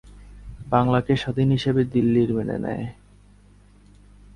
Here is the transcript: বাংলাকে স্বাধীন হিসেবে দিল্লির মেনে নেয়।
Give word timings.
বাংলাকে 0.67 1.13
স্বাধীন 1.15 1.49
হিসেবে 1.51 1.81
দিল্লির 1.93 2.29
মেনে 2.37 2.57
নেয়। 2.57 2.85